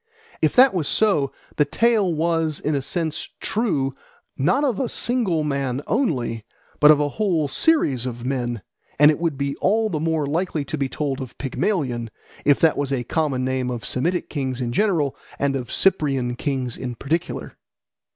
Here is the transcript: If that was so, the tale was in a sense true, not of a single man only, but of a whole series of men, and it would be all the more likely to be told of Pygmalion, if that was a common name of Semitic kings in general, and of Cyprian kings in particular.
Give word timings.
If 0.41 0.55
that 0.55 0.73
was 0.73 0.87
so, 0.87 1.31
the 1.57 1.63
tale 1.63 2.11
was 2.11 2.59
in 2.59 2.73
a 2.73 2.81
sense 2.81 3.29
true, 3.39 3.93
not 4.35 4.63
of 4.63 4.79
a 4.79 4.89
single 4.89 5.43
man 5.43 5.83
only, 5.85 6.43
but 6.79 6.89
of 6.89 6.99
a 6.99 7.07
whole 7.19 7.47
series 7.47 8.07
of 8.07 8.25
men, 8.25 8.63
and 8.97 9.11
it 9.11 9.19
would 9.19 9.37
be 9.37 9.55
all 9.57 9.89
the 9.91 9.99
more 9.99 10.25
likely 10.25 10.65
to 10.65 10.75
be 10.75 10.89
told 10.89 11.21
of 11.21 11.37
Pygmalion, 11.37 12.09
if 12.45 12.59
that 12.61 12.77
was 12.77 12.91
a 12.91 13.03
common 13.03 13.45
name 13.45 13.69
of 13.69 13.85
Semitic 13.85 14.27
kings 14.27 14.59
in 14.59 14.73
general, 14.73 15.15
and 15.37 15.55
of 15.55 15.71
Cyprian 15.71 16.35
kings 16.35 16.77
in 16.77 16.95
particular. 16.95 17.55